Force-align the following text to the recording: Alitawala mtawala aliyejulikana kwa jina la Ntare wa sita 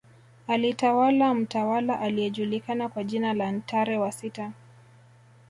Alitawala 0.47 1.33
mtawala 1.33 1.99
aliyejulikana 1.99 2.89
kwa 2.89 3.03
jina 3.03 3.33
la 3.33 3.51
Ntare 3.51 3.97
wa 3.97 4.11
sita 4.11 4.51